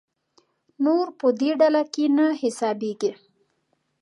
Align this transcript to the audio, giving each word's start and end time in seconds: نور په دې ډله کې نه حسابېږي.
نور 0.83 1.05
په 1.19 1.27
دې 1.39 1.51
ډله 1.59 1.83
کې 1.93 2.05
نه 2.17 2.25
حسابېږي. 2.41 3.11